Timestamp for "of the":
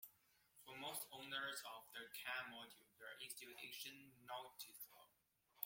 1.61-2.09